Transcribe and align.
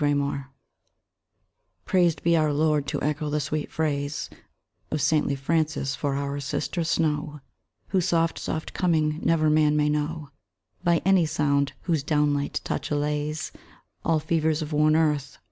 SISTER 0.01 0.15
SNOW 0.15 0.43
Praised 1.85 2.23
be 2.23 2.35
our 2.35 2.51
Lord 2.51 2.87
(to 2.87 2.99
echo 3.03 3.29
the 3.29 3.39
sweet 3.39 3.71
phrase 3.71 4.31
Of 4.89 4.99
saintly 4.99 5.35
Francis) 5.35 5.93
for 5.95 6.15
our 6.15 6.39
sister 6.39 6.83
Snow: 6.83 7.39
Whose 7.89 8.07
soft, 8.07 8.39
soft 8.39 8.73
coming 8.73 9.19
never 9.21 9.47
man 9.47 9.75
may 9.77 9.89
know 9.89 10.31
By 10.83 11.03
any 11.05 11.27
sound; 11.27 11.73
whose 11.83 12.01
down 12.01 12.33
light 12.33 12.61
touch 12.63 12.89
allays 12.89 13.51
All 14.03 14.19
fevers 14.19 14.63
of 14.63 14.73
worn 14.73 14.95
earth. 14.95 15.37